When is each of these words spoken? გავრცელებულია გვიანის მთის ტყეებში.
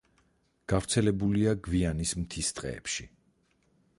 გავრცელებულია 0.71 1.53
გვიანის 1.69 2.15
მთის 2.21 2.51
ტყეებში. 2.61 3.09